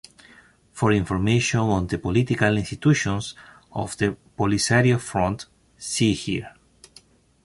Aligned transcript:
For 0.71 0.91
information 0.91 1.59
on 1.59 1.85
the 1.85 1.99
political 1.99 2.57
institutions 2.57 3.35
of 3.71 3.95
the 3.97 4.17
Polisario 4.35 4.99
Front, 4.99 5.45
see 5.77 6.13
here. 6.15 6.55